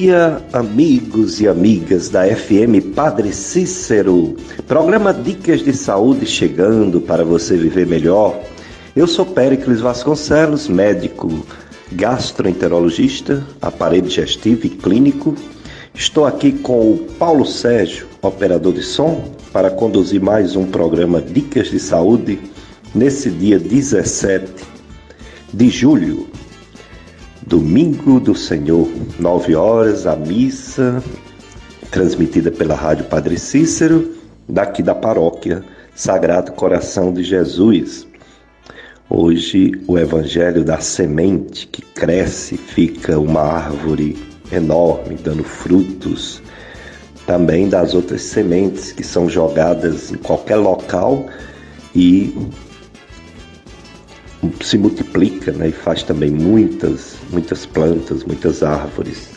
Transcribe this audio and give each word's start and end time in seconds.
dia, 0.00 0.42
amigos 0.54 1.42
e 1.42 1.46
amigas 1.46 2.08
da 2.08 2.24
FM 2.24 2.94
Padre 2.94 3.34
Cícero. 3.34 4.34
Programa 4.66 5.12
Dicas 5.12 5.62
de 5.62 5.74
Saúde 5.74 6.24
chegando 6.24 7.02
para 7.02 7.22
você 7.22 7.54
viver 7.54 7.86
melhor. 7.86 8.40
Eu 8.96 9.06
sou 9.06 9.26
Péricles 9.26 9.78
Vasconcelos, 9.78 10.68
médico 10.68 11.44
gastroenterologista, 11.92 13.46
aparelho 13.60 14.06
digestivo 14.06 14.64
e 14.64 14.70
clínico. 14.70 15.34
Estou 15.92 16.24
aqui 16.24 16.52
com 16.52 16.92
o 16.92 16.98
Paulo 17.18 17.44
Sérgio, 17.44 18.06
operador 18.22 18.72
de 18.72 18.82
som, 18.82 19.34
para 19.52 19.70
conduzir 19.70 20.22
mais 20.22 20.56
um 20.56 20.64
programa 20.64 21.20
Dicas 21.20 21.68
de 21.68 21.78
Saúde 21.78 22.40
nesse 22.94 23.28
dia 23.28 23.58
17 23.58 24.50
de 25.52 25.68
julho 25.68 26.29
Domingo 27.50 28.20
do 28.20 28.32
Senhor, 28.32 28.88
nove 29.18 29.56
horas, 29.56 30.06
a 30.06 30.14
missa 30.14 31.02
transmitida 31.90 32.48
pela 32.48 32.76
Rádio 32.76 33.06
Padre 33.06 33.36
Cícero, 33.36 34.14
daqui 34.48 34.84
da 34.84 34.94
paróquia 34.94 35.64
Sagrado 35.92 36.52
Coração 36.52 37.12
de 37.12 37.24
Jesus. 37.24 38.06
Hoje, 39.10 39.72
o 39.88 39.98
Evangelho 39.98 40.62
da 40.62 40.78
semente 40.78 41.66
que 41.66 41.82
cresce, 41.82 42.56
fica 42.56 43.18
uma 43.18 43.42
árvore 43.42 44.16
enorme, 44.52 45.16
dando 45.16 45.42
frutos. 45.42 46.40
Também 47.26 47.68
das 47.68 47.94
outras 47.94 48.22
sementes 48.22 48.92
que 48.92 49.02
são 49.02 49.28
jogadas 49.28 50.12
em 50.12 50.16
qualquer 50.18 50.54
local 50.54 51.26
e 51.96 52.32
se 54.62 54.78
multiplica 54.78 55.52
né, 55.52 55.68
e 55.68 55.72
faz 55.72 56.02
também 56.02 56.30
muitas, 56.30 57.16
muitas 57.30 57.66
plantas, 57.66 58.24
muitas 58.24 58.62
árvores. 58.62 59.28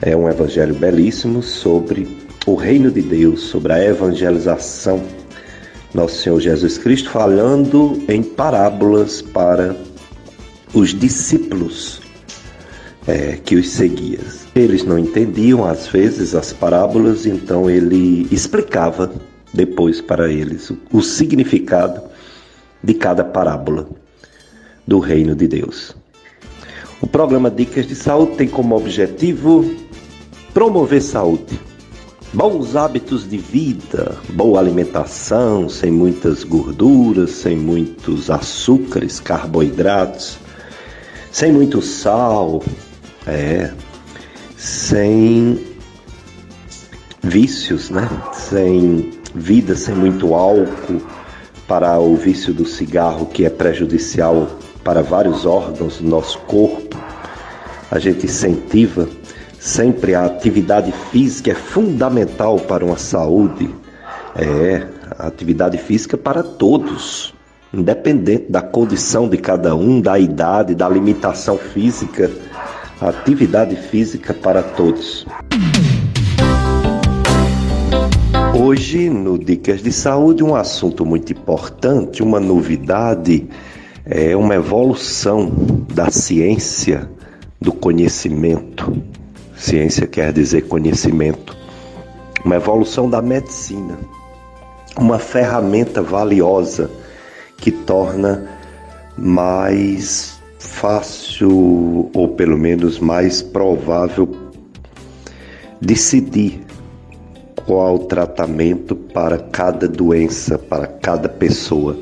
É 0.00 0.16
um 0.16 0.28
evangelho 0.28 0.74
belíssimo 0.74 1.42
sobre 1.42 2.26
o 2.46 2.54
reino 2.54 2.90
de 2.90 3.02
Deus, 3.02 3.40
sobre 3.42 3.72
a 3.72 3.84
evangelização. 3.84 5.02
Nosso 5.92 6.22
Senhor 6.22 6.40
Jesus 6.40 6.78
Cristo 6.78 7.10
falando 7.10 8.02
em 8.08 8.22
parábolas 8.22 9.20
para 9.20 9.76
os 10.72 10.94
discípulos 10.94 12.00
é, 13.06 13.38
que 13.42 13.56
os 13.56 13.70
seguiam. 13.70 14.22
Eles 14.54 14.84
não 14.84 14.98
entendiam 14.98 15.64
às 15.64 15.86
vezes 15.86 16.34
as 16.34 16.52
parábolas, 16.52 17.26
então 17.26 17.68
ele 17.68 18.28
explicava 18.30 19.10
depois 19.52 20.00
para 20.00 20.30
eles 20.30 20.70
o, 20.70 20.78
o 20.92 21.02
significado 21.02 22.02
de 22.82 22.94
cada 22.94 23.24
parábola 23.24 23.88
do 24.86 24.98
reino 24.98 25.34
de 25.34 25.46
Deus. 25.46 25.94
O 27.00 27.06
programa 27.06 27.50
Dicas 27.50 27.86
de 27.86 27.94
Saúde 27.94 28.36
tem 28.36 28.48
como 28.48 28.76
objetivo 28.76 29.64
promover 30.52 31.00
saúde, 31.00 31.60
bons 32.32 32.74
hábitos 32.74 33.28
de 33.28 33.38
vida, 33.38 34.16
boa 34.30 34.58
alimentação, 34.58 35.68
sem 35.68 35.90
muitas 35.90 36.42
gorduras, 36.42 37.30
sem 37.30 37.56
muitos 37.56 38.30
açúcares, 38.30 39.20
carboidratos, 39.20 40.38
sem 41.30 41.52
muito 41.52 41.80
sal, 41.80 42.62
é, 43.26 43.70
sem 44.56 45.64
vícios, 47.22 47.90
né? 47.90 48.08
Sem 48.32 49.12
vida, 49.34 49.76
sem 49.76 49.94
muito 49.94 50.34
álcool, 50.34 51.00
para 51.68 52.00
o 52.00 52.16
vício 52.16 52.54
do 52.54 52.64
cigarro 52.64 53.26
que 53.26 53.44
é 53.44 53.50
prejudicial 53.50 54.48
para 54.82 55.02
vários 55.02 55.44
órgãos 55.44 55.98
do 55.98 56.08
nosso 56.08 56.38
corpo. 56.40 56.96
A 57.90 57.98
gente 57.98 58.24
incentiva 58.24 59.06
sempre 59.60 60.14
a 60.14 60.24
atividade 60.24 60.90
física 61.12 61.50
é 61.50 61.54
fundamental 61.54 62.58
para 62.58 62.84
uma 62.84 62.96
saúde. 62.96 63.72
É, 64.34 64.86
atividade 65.18 65.76
física 65.78 66.16
para 66.16 66.42
todos, 66.42 67.34
independente 67.74 68.50
da 68.50 68.62
condição 68.62 69.28
de 69.28 69.36
cada 69.36 69.74
um, 69.74 70.00
da 70.00 70.18
idade, 70.18 70.74
da 70.74 70.88
limitação 70.88 71.58
física. 71.58 72.30
Atividade 73.00 73.76
física 73.76 74.32
para 74.32 74.62
todos. 74.62 75.26
Hoje, 78.60 79.08
no 79.08 79.38
Dicas 79.38 79.84
de 79.84 79.92
Saúde, 79.92 80.42
um 80.42 80.56
assunto 80.56 81.06
muito 81.06 81.32
importante, 81.32 82.24
uma 82.24 82.40
novidade, 82.40 83.46
é 84.04 84.36
uma 84.36 84.56
evolução 84.56 85.48
da 85.94 86.10
ciência 86.10 87.08
do 87.60 87.72
conhecimento. 87.72 89.00
Ciência 89.56 90.08
quer 90.08 90.32
dizer 90.32 90.62
conhecimento. 90.62 91.56
Uma 92.44 92.56
evolução 92.56 93.08
da 93.08 93.22
medicina. 93.22 93.96
Uma 94.98 95.20
ferramenta 95.20 96.02
valiosa 96.02 96.90
que 97.58 97.70
torna 97.70 98.44
mais 99.16 100.36
fácil, 100.58 102.10
ou 102.12 102.26
pelo 102.34 102.58
menos 102.58 102.98
mais 102.98 103.40
provável, 103.40 104.28
decidir 105.80 106.67
qual 107.68 107.98
tratamento 107.98 108.96
para 108.96 109.36
cada 109.36 109.86
doença, 109.86 110.56
para 110.56 110.86
cada 110.86 111.28
pessoa. 111.28 111.98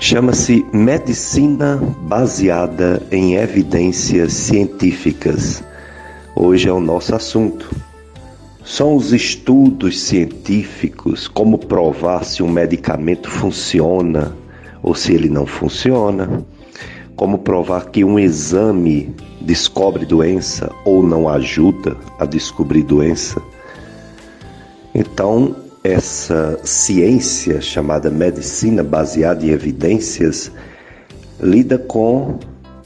Chama-se 0.00 0.64
medicina 0.72 1.76
baseada 2.04 3.02
em 3.12 3.34
evidências 3.34 4.32
científicas. 4.32 5.62
Hoje 6.34 6.70
é 6.70 6.72
o 6.72 6.80
nosso 6.80 7.14
assunto. 7.14 7.70
São 8.64 8.96
os 8.96 9.12
estudos 9.12 10.00
científicos 10.00 11.28
como 11.28 11.58
provar 11.58 12.24
se 12.24 12.42
um 12.42 12.48
medicamento 12.48 13.28
funciona 13.28 14.34
ou 14.82 14.94
se 14.94 15.12
ele 15.12 15.28
não 15.28 15.44
funciona, 15.44 16.42
como 17.14 17.36
provar 17.36 17.90
que 17.90 18.02
um 18.02 18.18
exame 18.18 19.14
descobre 19.42 20.06
doença 20.06 20.72
ou 20.82 21.02
não 21.02 21.28
ajuda 21.28 21.94
a 22.18 22.24
descobrir 22.24 22.82
doença 22.84 23.38
então, 24.94 25.54
essa 25.82 26.58
ciência 26.64 27.60
chamada 27.60 28.10
medicina 28.10 28.82
baseada 28.82 29.44
em 29.44 29.50
evidências 29.50 30.50
lida 31.40 31.78
com 31.78 32.38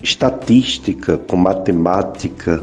estatística, 0.02 1.16
com 1.16 1.36
matemática, 1.36 2.62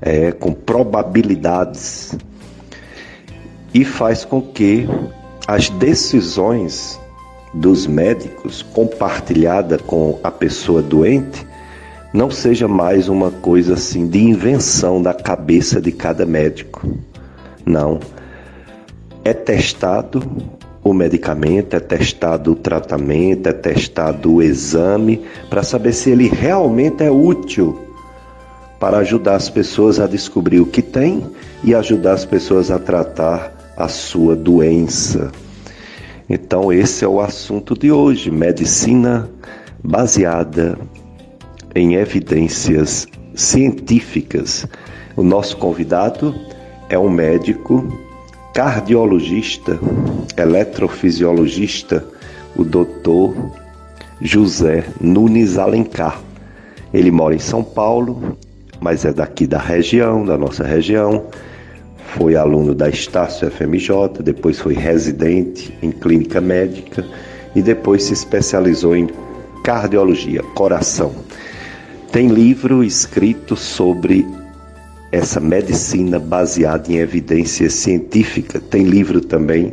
é, 0.00 0.30
com 0.32 0.52
probabilidades 0.52 2.16
e 3.72 3.84
faz 3.84 4.24
com 4.24 4.40
que 4.40 4.86
as 5.46 5.70
decisões 5.70 7.00
dos 7.52 7.86
médicos 7.86 8.62
compartilhada 8.62 9.78
com 9.78 10.18
a 10.22 10.30
pessoa 10.30 10.82
doente 10.82 11.44
não 12.12 12.30
seja 12.30 12.68
mais 12.68 13.08
uma 13.08 13.30
coisa 13.30 13.74
assim 13.74 14.06
de 14.06 14.20
invenção 14.20 15.02
da 15.02 15.12
cabeça 15.12 15.80
de 15.80 15.90
cada 15.90 16.24
médico. 16.24 16.86
Não 17.66 17.98
é 19.24 19.32
testado 19.32 20.22
o 20.82 20.92
medicamento, 20.92 21.74
é 21.74 21.80
testado 21.80 22.52
o 22.52 22.54
tratamento, 22.54 23.48
é 23.48 23.52
testado 23.52 24.34
o 24.34 24.42
exame 24.42 25.22
para 25.48 25.62
saber 25.62 25.94
se 25.94 26.10
ele 26.10 26.28
realmente 26.28 27.02
é 27.02 27.10
útil 27.10 27.80
para 28.78 28.98
ajudar 28.98 29.36
as 29.36 29.48
pessoas 29.48 29.98
a 29.98 30.06
descobrir 30.06 30.60
o 30.60 30.66
que 30.66 30.82
tem 30.82 31.26
e 31.62 31.74
ajudar 31.74 32.12
as 32.12 32.26
pessoas 32.26 32.70
a 32.70 32.78
tratar 32.78 33.72
a 33.78 33.88
sua 33.88 34.36
doença. 34.36 35.32
Então, 36.28 36.70
esse 36.70 37.02
é 37.02 37.08
o 37.08 37.18
assunto 37.18 37.78
de 37.78 37.90
hoje: 37.90 38.30
medicina 38.30 39.30
baseada 39.82 40.78
em 41.74 41.94
evidências 41.94 43.08
científicas. 43.34 44.66
O 45.16 45.22
nosso 45.22 45.56
convidado 45.56 46.34
é 46.90 46.98
um 46.98 47.08
médico 47.08 48.03
cardiologista, 48.54 49.80
eletrofisiologista, 50.36 52.06
o 52.56 52.62
doutor 52.62 53.34
José 54.22 54.84
Nunes 55.00 55.58
Alencar. 55.58 56.20
Ele 56.92 57.10
mora 57.10 57.34
em 57.34 57.40
São 57.40 57.64
Paulo, 57.64 58.38
mas 58.80 59.04
é 59.04 59.12
daqui 59.12 59.44
da 59.44 59.58
região, 59.58 60.24
da 60.24 60.38
nossa 60.38 60.62
região. 60.62 61.24
Foi 62.16 62.36
aluno 62.36 62.76
da 62.76 62.88
Estácio 62.88 63.50
FMJ, 63.50 64.22
depois 64.22 64.60
foi 64.60 64.74
residente 64.74 65.76
em 65.82 65.90
clínica 65.90 66.40
médica 66.40 67.04
e 67.56 67.60
depois 67.60 68.04
se 68.04 68.12
especializou 68.12 68.94
em 68.94 69.10
cardiologia, 69.64 70.44
coração. 70.54 71.12
Tem 72.12 72.28
livro 72.28 72.84
escrito 72.84 73.56
sobre 73.56 74.24
essa 75.14 75.38
medicina 75.38 76.18
baseada 76.18 76.90
em 76.92 76.96
evidência 76.96 77.70
científica. 77.70 78.58
Tem 78.58 78.82
livro 78.82 79.20
também 79.20 79.72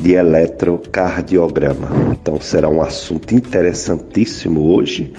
de 0.00 0.14
eletrocardiograma. 0.14 1.90
Então 2.12 2.40
será 2.40 2.70
um 2.70 2.80
assunto 2.80 3.34
interessantíssimo 3.34 4.72
hoje 4.72 5.12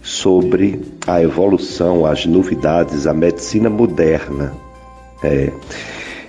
sobre 0.00 0.80
a 1.08 1.20
evolução, 1.20 2.06
as 2.06 2.24
novidades, 2.24 3.08
a 3.08 3.12
medicina 3.12 3.68
moderna. 3.68 4.52
É. 5.24 5.50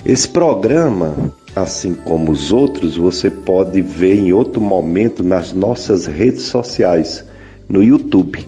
Esse 0.04 0.28
programa, 0.28 1.14
assim 1.56 1.94
como 1.94 2.32
os 2.32 2.52
outros, 2.52 2.98
você 2.98 3.30
pode 3.30 3.80
ver 3.80 4.16
em 4.16 4.34
outro 4.34 4.60
momento 4.60 5.24
nas 5.24 5.54
nossas 5.54 6.08
redes 6.08 6.46
sociais, 6.46 7.24
no 7.70 7.84
YouTube. 7.84 8.48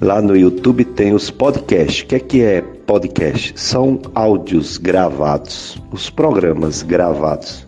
Lá 0.00 0.20
no 0.20 0.36
YouTube 0.36 0.84
tem 0.84 1.14
os 1.14 1.30
podcasts. 1.30 2.02
O 2.02 2.06
que 2.06 2.16
é 2.16 2.20
que 2.20 2.42
é 2.42 2.60
podcast? 2.60 3.58
São 3.58 3.98
áudios 4.14 4.76
gravados, 4.76 5.80
os 5.90 6.10
programas 6.10 6.82
gravados. 6.82 7.66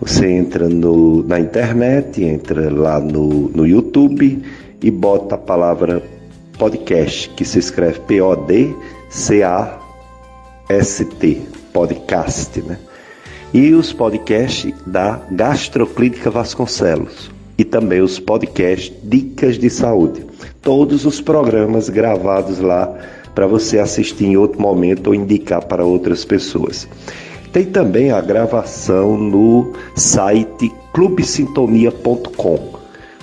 Você 0.00 0.26
entra 0.26 0.70
no, 0.70 1.22
na 1.22 1.38
internet, 1.38 2.24
entra 2.24 2.72
lá 2.72 2.98
no, 2.98 3.50
no 3.50 3.66
YouTube 3.66 4.42
e 4.82 4.90
bota 4.90 5.34
a 5.34 5.38
palavra 5.38 6.02
podcast, 6.58 7.28
que 7.30 7.44
se 7.44 7.58
escreve 7.58 8.00
P-O-D-C-A-S-T, 8.00 8.72
podcast, 11.74 12.62
né? 12.62 12.78
E 13.52 13.74
os 13.74 13.92
podcasts 13.92 14.72
da 14.86 15.20
Gastroclínica 15.30 16.30
Vasconcelos 16.30 17.34
e 17.56 17.64
também 17.64 18.00
os 18.00 18.18
podcasts 18.18 18.92
Dicas 19.02 19.58
de 19.58 19.70
Saúde. 19.70 20.24
Todos 20.60 21.04
os 21.04 21.20
programas 21.20 21.88
gravados 21.88 22.58
lá 22.58 22.94
para 23.34 23.46
você 23.46 23.78
assistir 23.78 24.26
em 24.26 24.36
outro 24.36 24.60
momento 24.60 25.08
ou 25.08 25.14
indicar 25.14 25.64
para 25.64 25.84
outras 25.84 26.24
pessoas. 26.24 26.88
Tem 27.52 27.64
também 27.64 28.10
a 28.10 28.20
gravação 28.20 29.16
no 29.16 29.72
site 29.94 30.72
clubesintonia.com. 30.92 32.74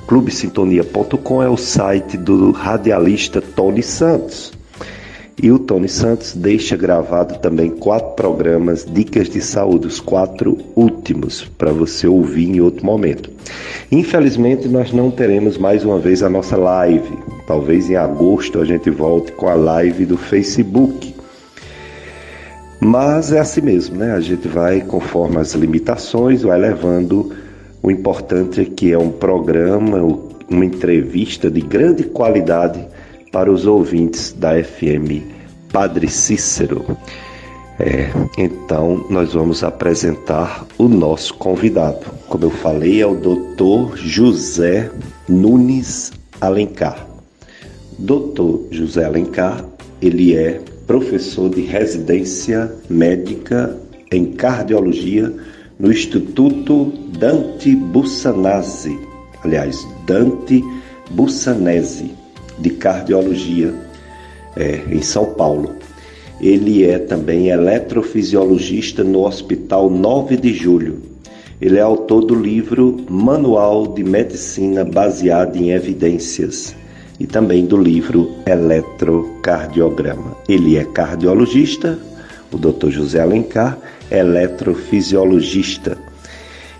Clubesintonia.com 0.07 1.43
é 1.43 1.49
o 1.49 1.57
site 1.57 2.17
do 2.17 2.51
radialista 2.51 3.41
Tony 3.41 3.83
Santos. 3.83 4.53
E 5.41 5.51
o 5.51 5.57
Tony 5.57 5.87
Santos 5.87 6.35
deixa 6.35 6.75
gravado 6.75 7.39
também 7.39 7.69
quatro 7.69 8.11
programas 8.15 8.85
Dicas 8.85 9.29
de 9.29 9.41
Saúde, 9.41 9.87
os 9.87 9.99
quatro 9.99 10.57
últimos, 10.75 11.43
para 11.57 11.71
você 11.71 12.07
ouvir 12.07 12.49
em 12.49 12.61
outro 12.61 12.85
momento. 12.85 13.29
Infelizmente, 13.91 14.67
nós 14.67 14.91
não 14.91 15.09
teremos 15.09 15.57
mais 15.57 15.83
uma 15.83 15.97
vez 15.97 16.21
a 16.21 16.29
nossa 16.29 16.57
live. 16.57 17.17
Talvez 17.47 17.89
em 17.89 17.95
agosto 17.95 18.59
a 18.59 18.65
gente 18.65 18.89
volte 18.89 19.31
com 19.31 19.47
a 19.47 19.53
live 19.53 20.05
do 20.05 20.17
Facebook. 20.17 21.15
Mas 22.79 23.31
é 23.31 23.39
assim 23.39 23.61
mesmo, 23.61 23.97
né? 23.97 24.13
A 24.13 24.19
gente 24.19 24.47
vai, 24.47 24.81
conforme 24.81 25.37
as 25.37 25.53
limitações, 25.53 26.41
vai 26.41 26.59
levando. 26.59 27.31
O 27.81 27.89
importante 27.89 28.61
é 28.61 28.65
que 28.65 28.91
é 28.91 28.97
um 28.97 29.11
programa, 29.11 29.97
uma 30.49 30.65
entrevista 30.65 31.49
de 31.49 31.61
grande 31.61 32.03
qualidade 32.03 32.85
para 33.31 33.51
os 33.51 33.65
ouvintes 33.65 34.33
da 34.33 34.61
FM 34.61 35.23
Padre 35.71 36.09
Cícero. 36.09 36.97
É, 37.79 38.11
então, 38.37 39.05
nós 39.09 39.33
vamos 39.33 39.63
apresentar 39.63 40.67
o 40.77 40.87
nosso 40.87 41.33
convidado. 41.35 42.05
Como 42.27 42.45
eu 42.45 42.51
falei, 42.51 43.01
é 43.01 43.07
o 43.07 43.15
Dr. 43.15 43.95
José 43.95 44.91
Nunes 45.27 46.11
Alencar. 46.39 47.07
Dr. 47.97 48.67
José 48.71 49.05
Alencar, 49.05 49.65
ele 50.01 50.35
é 50.35 50.61
professor 50.85 51.49
de 51.49 51.61
residência 51.61 52.71
médica 52.89 53.77
em 54.11 54.33
cardiologia 54.33 55.33
no 55.79 55.91
Instituto 55.91 56.93
Dante 57.17 57.75
Bussanese, 57.75 58.99
aliás, 59.43 59.87
Dante 60.05 60.63
Bussanese, 61.09 62.11
de 62.61 62.69
cardiologia 62.69 63.73
é, 64.55 64.81
em 64.89 65.01
São 65.01 65.25
Paulo. 65.33 65.75
Ele 66.39 66.85
é 66.85 66.97
também 66.97 67.49
eletrofisiologista 67.49 69.03
no 69.03 69.25
Hospital 69.25 69.89
9 69.89 70.37
de 70.37 70.53
Julho. 70.53 70.99
Ele 71.61 71.77
é 71.77 71.81
autor 71.81 72.25
do 72.25 72.33
livro 72.33 73.05
Manual 73.07 73.87
de 73.87 74.03
Medicina 74.03 74.83
Baseado 74.83 75.55
em 75.57 75.71
Evidências 75.71 76.75
e 77.19 77.27
também 77.27 77.65
do 77.65 77.77
livro 77.77 78.31
Eletrocardiograma. 78.47 80.35
Ele 80.49 80.77
é 80.77 80.83
cardiologista, 80.83 81.99
o 82.51 82.57
Dr. 82.57 82.89
José 82.89 83.21
Alencar, 83.21 83.77
eletrofisiologista, 84.09 85.97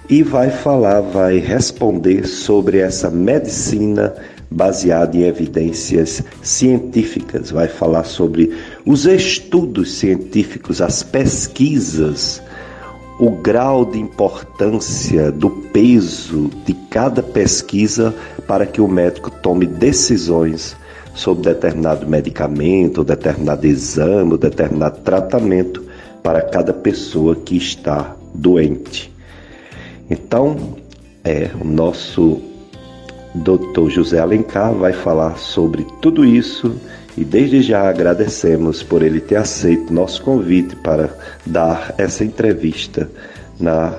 e 0.10 0.24
vai 0.24 0.50
falar, 0.50 1.02
vai 1.02 1.38
responder 1.38 2.26
sobre 2.26 2.80
essa 2.80 3.10
medicina 3.10 4.16
baseado 4.52 5.16
em 5.16 5.24
evidências 5.24 6.22
científicas, 6.44 7.52
vai 7.52 7.70
falar 7.70 8.04
sobre 8.04 8.54
os 8.86 9.06
estudos 9.06 9.94
científicos, 9.94 10.82
as 10.82 11.02
pesquisas, 11.02 12.44
o 13.18 13.32
grau 13.32 13.86
de 13.86 13.98
importância 13.98 15.32
do 15.32 15.50
peso 15.50 16.50
de 16.66 16.74
cada 16.90 17.24
pesquisa 17.24 18.14
para 18.46 18.66
que 18.66 18.82
o 18.82 18.88
médico 18.88 19.32
tome 19.32 19.66
decisões 19.66 20.76
sobre 21.14 21.54
determinado 21.54 22.06
medicamento, 22.08 23.04
determinado 23.04 23.66
exame, 23.66 24.38
determinado 24.38 25.00
tratamento 25.00 25.86
para 26.22 26.42
cada 26.42 26.74
pessoa 26.74 27.36
que 27.36 27.56
está 27.56 28.16
doente. 28.34 29.12
Então, 30.10 30.76
é 31.24 31.52
o 31.60 31.66
nosso 31.66 32.51
Dr. 33.34 33.90
José 33.90 34.20
Alencar 34.20 34.74
vai 34.74 34.92
falar 34.92 35.38
sobre 35.38 35.86
tudo 36.02 36.26
isso 36.26 36.76
e 37.18 37.24
desde 37.24 37.62
já 37.62 37.90
agradecemos 37.90 38.84
por 38.84 39.02
ele 39.02 39.22
ter 39.22 39.38
aceito 39.38 39.94
nosso 39.94 40.22
convite 40.22 40.76
para 40.76 41.10
dar 41.46 41.96
essa 41.98 42.24
entrevista 42.26 43.10
na 43.60 43.94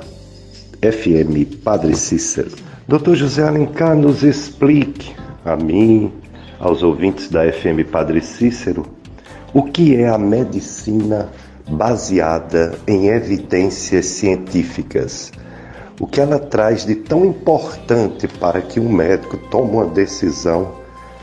FM 0.82 1.62
Padre 1.62 1.94
Cícero. 1.94 2.50
Dr. 2.86 3.14
José 3.14 3.42
Alencar, 3.42 3.96
nos 3.96 4.22
explique 4.22 5.14
a 5.44 5.56
mim, 5.56 6.12
aos 6.58 6.82
ouvintes 6.82 7.30
da 7.30 7.50
FM 7.50 7.88
Padre 7.90 8.20
Cícero, 8.20 8.86
o 9.54 9.62
que 9.62 9.96
é 9.96 10.08
a 10.08 10.18
medicina 10.18 11.28
baseada 11.68 12.74
em 12.86 13.08
evidências 13.08 14.06
científicas 14.06 15.32
o 16.02 16.06
que 16.08 16.20
ela 16.20 16.36
traz 16.36 16.84
de 16.84 16.96
tão 16.96 17.24
importante 17.24 18.26
para 18.26 18.60
que 18.60 18.80
um 18.80 18.90
médico 18.92 19.36
tome 19.36 19.70
uma 19.70 19.86
decisão 19.86 20.72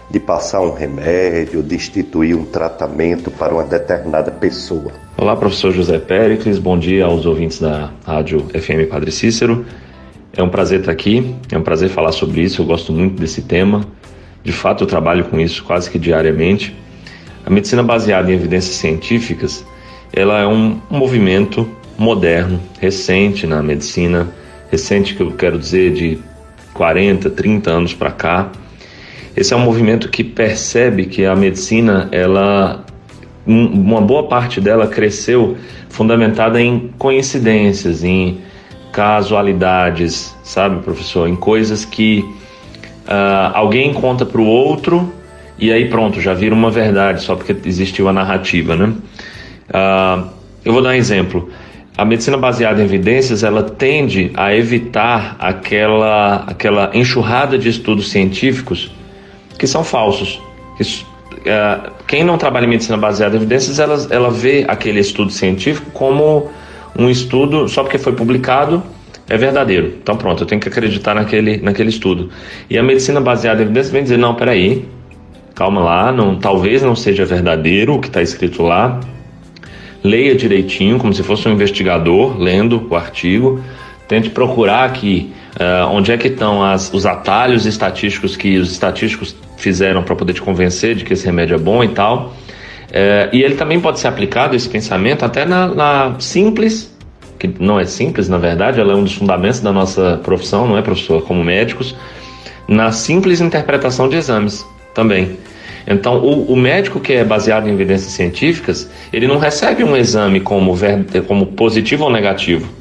de 0.09 0.21
passar 0.21 0.61
um 0.61 0.73
remédio, 0.73 1.61
de 1.61 1.75
instituir 1.75 2.33
um 2.33 2.45
tratamento 2.45 3.29
para 3.29 3.53
uma 3.53 3.65
determinada 3.65 4.31
pessoa. 4.31 4.93
Olá, 5.17 5.36
professor 5.36 5.74
José 5.74 6.00
Péricles, 6.00 6.57
bom 6.57 6.79
dia 6.79 7.03
aos 7.03 7.25
ouvintes 7.25 7.59
da 7.59 7.91
Rádio 8.05 8.48
FM 8.53 8.89
Padre 8.89 9.12
Cícero. 9.12 9.65
É 10.31 10.41
um 10.41 10.48
prazer 10.48 10.79
estar 10.79 10.93
aqui, 10.93 11.36
é 11.51 11.57
um 11.57 11.62
prazer 11.62 11.89
falar 11.89 12.13
sobre 12.13 12.39
isso, 12.39 12.62
eu 12.62 12.65
gosto 12.65 12.93
muito 12.93 13.19
desse 13.19 13.41
tema. 13.41 13.86
De 14.41 14.53
fato, 14.53 14.86
eu 14.86 14.88
trabalho 14.88 15.25
com 15.25 15.38
isso 15.38 15.62
quase 15.65 15.89
que 15.91 16.00
diariamente. 16.00 16.74
A 17.45 17.50
medicina 17.50 17.83
baseada 17.83 18.31
em 18.31 18.36
evidências 18.36 18.75
científicas, 18.75 19.65
ela 20.13 20.39
é 20.39 20.48
um 20.48 20.79
movimento 20.89 21.69
moderno, 21.98 22.62
recente 22.79 23.45
na 23.45 23.62
medicina, 23.62 24.39
recente 24.71 25.15
que 25.15 25.21
eu 25.21 25.31
quero 25.31 25.57
dizer 25.57 25.93
de 25.93 26.19
40, 26.73 27.29
30 27.29 27.71
anos 27.71 27.93
para 27.93 28.11
cá. 28.11 28.51
Esse 29.35 29.53
é 29.53 29.57
um 29.57 29.61
movimento 29.61 30.09
que 30.09 30.23
percebe 30.23 31.05
que 31.05 31.25
a 31.25 31.35
medicina, 31.35 32.09
ela 32.11 32.85
uma 33.45 33.99
boa 33.99 34.27
parte 34.27 34.61
dela 34.61 34.85
cresceu 34.85 35.57
fundamentada 35.89 36.61
em 36.61 36.91
coincidências, 36.99 38.03
em 38.03 38.39
casualidades, 38.91 40.35
sabe, 40.43 40.83
professor? 40.83 41.27
Em 41.27 41.35
coisas 41.35 41.83
que 41.83 42.19
uh, 43.07 43.51
alguém 43.53 43.93
conta 43.93 44.25
para 44.25 44.41
o 44.41 44.45
outro 44.45 45.11
e 45.57 45.71
aí 45.71 45.89
pronto, 45.89 46.21
já 46.21 46.33
vira 46.33 46.53
uma 46.53 46.71
verdade 46.71 47.21
só 47.21 47.35
porque 47.35 47.55
existiu 47.65 48.07
a 48.07 48.13
narrativa, 48.13 48.75
né? 48.75 48.93
Uh, 49.69 50.29
eu 50.63 50.73
vou 50.73 50.81
dar 50.81 50.89
um 50.89 50.93
exemplo 50.93 51.49
a 52.00 52.06
medicina 52.06 52.38
baseada 52.38 52.82
em 52.82 52.86
evidências 52.86 53.44
ela 53.44 53.62
tende 53.62 54.32
a 54.34 54.56
evitar 54.56 55.36
aquela, 55.38 56.46
aquela 56.48 56.91
enxurrada 56.94 57.58
de 57.58 57.68
estudos 57.68 58.10
científicos 58.10 58.89
que 59.58 59.68
são 59.68 59.84
falsos. 59.84 60.41
É, 61.46 61.79
quem 62.08 62.24
não 62.24 62.38
trabalha 62.38 62.65
em 62.65 62.70
medicina 62.70 62.98
baseada 62.98 63.36
em 63.36 63.39
evidências, 63.39 63.79
ela, 63.79 63.98
ela 64.12 64.32
vê 64.32 64.63
aquele 64.65 65.01
estudo 65.01 65.29
científico 65.29 65.91
como 65.91 66.50
um 66.98 67.10
estudo, 67.10 67.68
só 67.68 67.84
porque 67.84 67.98
foi 67.98 68.13
publicado, 68.13 68.82
é 69.27 69.36
verdadeiro. 69.36 69.96
Então 70.01 70.15
pronto, 70.15 70.44
eu 70.44 70.48
tenho 70.48 70.62
que 70.62 70.70
acreditar 70.70 71.13
naquele, 71.13 71.58
naquele 71.58 71.89
estudo. 71.89 72.29
E 72.70 72.77
a 72.77 72.84
medicina 72.84 73.20
baseada 73.20 73.62
em 73.62 73.65
evidências 73.65 73.91
vem 73.91 74.03
dizer, 74.03 74.18
não, 74.18 74.36
peraí, 74.36 74.86
calma 75.53 75.82
lá, 75.82 76.13
não, 76.13 76.38
talvez 76.38 76.82
não 76.82 76.96
seja 76.96 77.25
verdadeiro 77.25 77.96
o 77.96 78.00
que 78.00 78.08
está 78.08 78.22
escrito 78.22 78.63
lá, 78.63 79.01
leia 80.03 80.36
direitinho, 80.36 80.98
como 80.98 81.13
se 81.13 81.24
fosse 81.24 81.48
um 81.48 81.51
investigador 81.51 82.38
lendo 82.39 82.88
o 82.89 82.96
artigo, 82.96 83.63
tente 84.08 84.29
procurar 84.29 84.91
que 84.94 85.34
Uh, 85.50 85.89
onde 85.91 86.12
é 86.12 86.18
que 86.18 86.27
estão 86.27 86.63
as, 86.63 86.94
os 86.94 87.06
atalhos 87.06 87.65
estatísticos 87.65 88.38
que 88.38 88.58
os 88.58 88.72
estatísticos 88.72 89.36
fizeram 89.58 90.03
para 90.03 90.15
poder 90.15 90.34
te 90.34 90.41
convencer 90.41 90.96
de 90.96 91.03
que 91.03 91.13
esse 91.13 91.25
remédio 91.25 91.56
é 91.56 91.58
bom 91.58 91.84
e 91.84 91.89
tal. 91.89 92.34
Uh, 92.89 93.34
e 93.34 93.44
ele 93.44 93.56
também 93.56 93.79
pode 93.79 94.00
ser 94.00 94.08
aplicado, 94.08 94.56
esse 94.56 94.70
pensamento, 94.70 95.25
até 95.25 95.46
na, 95.46 95.68
na, 95.68 96.15
simples, 96.20 96.96
que 97.38 97.50
não 97.60 97.79
é 97.79 97.86
simples, 97.86 98.29
na 98.29 98.38
verdade, 98.38 98.79
ela 98.79 98.94
é 98.94 98.96
um 98.96 99.03
dos 99.03 99.15
fundamentos 99.15 99.60
da 99.60 99.74
nossa 99.74 100.20
profissão, 100.24 100.68
não 100.68 100.77
é, 100.77 100.82
professor? 100.82 101.24
Como 101.24 101.44
médicos, 101.44 101.96
na 102.68 102.91
simples 102.91 103.41
interpretação 103.41 104.08
de 104.08 104.15
exames 104.15 104.65
também. 104.94 105.38
Então, 105.89 106.19
o, 106.19 106.53
o, 106.53 106.55
médico 106.55 107.00
que 107.00 107.13
é 107.13 107.24
baseado 107.24 107.67
em 107.67 107.74
evidências 107.74 108.12
científicas, 108.13 108.89
ele 109.12 109.27
não 109.27 109.39
recebe 109.39 109.84
um 109.84 109.98
exame 109.98 110.39
como, 110.39 110.75
ver, 110.75 111.03
como 111.27 111.48
positivo 111.48 112.03
ou 112.03 112.12
negativo 112.12 112.79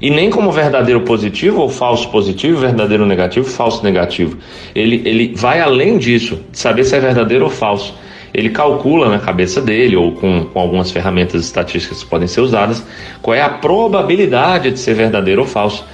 e 0.00 0.08
nem 0.08 0.30
como 0.30 0.50
verdadeiro 0.50 1.02
positivo 1.02 1.60
ou 1.60 1.68
falso 1.68 2.08
positivo, 2.08 2.60
verdadeiro 2.60 3.04
negativo, 3.04 3.46
falso 3.46 3.84
negativo. 3.84 4.38
Ele, 4.74 5.02
ele 5.04 5.34
vai 5.36 5.60
além 5.60 5.98
disso, 5.98 6.40
de 6.50 6.58
saber 6.58 6.84
se 6.84 6.96
é 6.96 7.00
verdadeiro 7.00 7.44
ou 7.44 7.50
falso. 7.50 7.94
Ele 8.32 8.48
calcula 8.48 9.10
na 9.10 9.18
cabeça 9.18 9.60
dele, 9.60 9.96
ou 9.96 10.12
com, 10.12 10.44
com 10.46 10.58
algumas 10.58 10.90
ferramentas 10.90 11.44
estatísticas 11.44 12.02
que 12.02 12.08
podem 12.08 12.28
ser 12.28 12.40
usadas, 12.40 12.82
qual 13.20 13.34
é 13.34 13.42
a 13.42 13.48
probabilidade 13.48 14.70
de 14.70 14.78
ser 14.78 14.94
verdadeiro 14.94 15.42
ou 15.42 15.46
falso. 15.46 15.84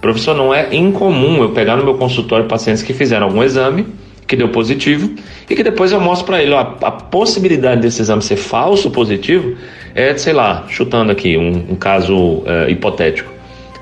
Professor, 0.00 0.34
não 0.34 0.52
é 0.52 0.74
incomum 0.74 1.42
eu 1.42 1.50
pegar 1.50 1.76
no 1.76 1.84
meu 1.84 1.94
consultório 1.94 2.46
pacientes 2.46 2.82
que 2.82 2.92
fizeram 2.92 3.26
algum 3.26 3.42
exame, 3.42 3.86
que 4.26 4.36
deu 4.36 4.48
positivo, 4.48 5.14
e 5.48 5.54
que 5.54 5.62
depois 5.62 5.92
eu 5.92 6.00
mostro 6.00 6.26
para 6.26 6.42
ele 6.42 6.52
ó, 6.52 6.60
a, 6.60 6.90
possibilidade 6.90 7.82
desse 7.82 8.00
exame 8.00 8.22
ser 8.22 8.36
falso 8.36 8.90
positivo 8.90 9.56
é, 9.94 10.16
sei 10.16 10.32
lá, 10.32 10.64
chutando 10.68 11.12
aqui 11.12 11.36
um, 11.36 11.72
um 11.72 11.76
caso 11.76 12.42
é, 12.46 12.70
hipotético 12.70 13.30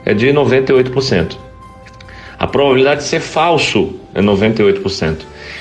é 0.04 0.14
de 0.14 0.28
98%. 0.28 1.36
A 2.38 2.46
probabilidade 2.46 3.02
de 3.02 3.06
ser 3.06 3.20
falso 3.20 3.94
é 4.14 4.22
98%. 4.22 5.18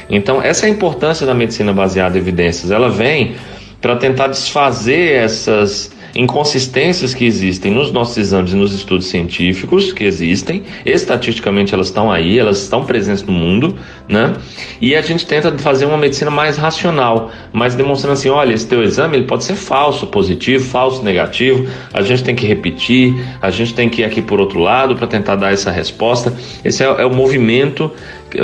Então, 0.10 0.42
essa 0.42 0.66
é 0.66 0.70
a 0.70 0.72
importância 0.72 1.26
da 1.26 1.34
medicina 1.34 1.74
baseada 1.74 2.18
em 2.18 2.22
evidências. 2.22 2.72
Ela 2.72 2.90
vem 2.90 3.36
para 3.82 3.96
tentar 3.96 4.28
desfazer 4.28 5.14
essas 5.14 5.92
inconsistências 6.16 7.14
que 7.14 7.26
existem 7.26 7.72
nos 7.72 7.92
nossos 7.92 8.18
exames 8.18 8.52
e 8.54 8.56
nos 8.56 8.74
estudos 8.74 9.08
científicos 9.08 9.92
que 9.92 10.04
existem, 10.04 10.64
estatisticamente 10.86 11.74
elas 11.74 11.88
estão 11.88 12.12
aí, 12.12 12.40
elas 12.40 12.62
estão 12.62 12.84
presentes 12.86 13.24
no 13.24 13.32
mundo, 13.32 13.76
né? 14.08 14.34
E 14.82 14.96
a 14.96 15.02
gente 15.02 15.26
tenta 15.26 15.56
fazer 15.58 15.86
uma 15.86 15.98
medicina 15.98 16.32
mais 16.32 16.58
racional, 16.58 17.32
mais 17.54 17.76
demonstrando 17.76 18.14
assim, 18.14 18.30
olha, 18.30 18.54
esse 18.54 18.68
teu 18.68 18.84
exame 18.84 19.18
ele 19.18 19.26
pode 19.26 19.44
ser 19.44 19.56
falso, 19.56 20.08
positivo, 20.08 20.66
falso, 20.66 21.04
negativo, 21.04 21.68
a 21.94 22.02
gente 22.02 22.24
tem 22.24 22.36
que 22.36 22.46
repetir, 22.46 23.14
a 23.42 23.50
gente 23.50 23.74
tem 23.74 23.90
que 23.90 24.02
ir 24.02 24.06
aqui 24.06 24.22
por 24.22 24.40
outro 24.40 24.60
lado 24.60 24.96
para 24.96 25.08
tentar 25.08 25.36
dar 25.36 25.54
essa 25.54 25.72
resposta. 25.72 26.34
Esse 26.64 26.84
é, 26.84 26.88
é 26.88 27.06
o 27.06 27.14
movimento 27.14 27.92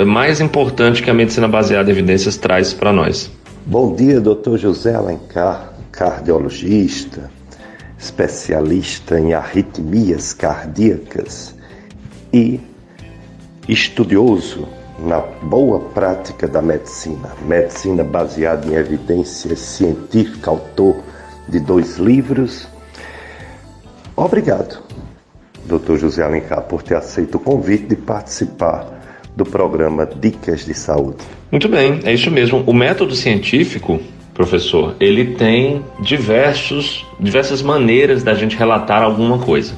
mais 0.06 0.40
importante 0.40 1.02
que 1.02 1.10
a 1.10 1.14
medicina 1.14 1.46
baseada 1.46 1.90
em 1.90 1.92
evidências 1.92 2.36
traz 2.36 2.72
para 2.72 2.92
nós. 2.92 3.30
Bom 3.64 3.94
dia, 3.94 4.20
doutor 4.20 4.58
José 4.58 4.94
Alencar, 4.94 5.72
cardiologista, 5.90 7.30
especialista 7.98 9.18
em 9.18 9.34
arritmias 9.34 10.32
cardíacas 10.32 11.54
e 12.32 12.60
estudioso 13.68 14.68
na 14.98 15.20
boa 15.20 15.80
prática 15.80 16.48
da 16.48 16.62
medicina, 16.62 17.30
medicina 17.42 18.02
baseada 18.02 18.66
em 18.66 18.74
evidências 18.74 19.58
científicas, 19.58 20.48
autor 20.48 21.02
de 21.48 21.60
dois 21.60 21.96
livros. 21.96 22.66
Obrigado, 24.14 24.82
Dr. 25.66 25.96
José 25.96 26.22
Alencar, 26.22 26.62
por 26.62 26.82
ter 26.82 26.96
aceito 26.96 27.36
o 27.36 27.40
convite 27.40 27.86
de 27.86 27.96
participar 27.96 28.96
do 29.36 29.44
programa 29.44 30.06
Dicas 30.06 30.64
de 30.64 30.72
Saúde. 30.72 31.18
Muito 31.50 31.68
bem, 31.68 32.00
é 32.04 32.14
isso 32.14 32.30
mesmo. 32.30 32.64
O 32.66 32.72
método 32.72 33.14
científico 33.14 34.00
professor, 34.36 34.94
ele 35.00 35.24
tem 35.34 35.82
diversos, 35.98 37.06
diversas 37.18 37.62
maneiras 37.62 38.22
da 38.22 38.34
gente 38.34 38.54
relatar 38.54 39.02
alguma 39.02 39.38
coisa. 39.38 39.74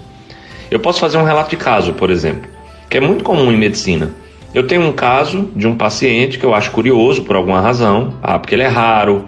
Eu 0.69 0.81
posso 0.81 0.99
fazer 0.99 1.17
um 1.17 1.23
relato 1.23 1.51
de 1.51 1.57
caso, 1.57 1.93
por 1.93 2.11
exemplo, 2.11 2.51
que 2.91 2.99
é 2.99 3.01
muito 3.01 3.23
comum 3.23 3.53
em 3.53 3.57
medicina. 3.57 4.11
Eu 4.53 4.67
tenho 4.67 4.83
um 4.83 4.93
caso 4.93 5.49
de 5.55 5.69
um 5.69 5.77
paciente 5.77 6.39
que 6.39 6.45
eu 6.45 6.55
acho 6.55 6.73
curioso 6.73 7.23
por 7.23 7.37
alguma 7.37 7.61
razão, 7.61 8.15
ah, 8.21 8.37
porque 8.37 8.57
ele 8.57 8.65
é 8.65 8.69
raro, 8.69 9.27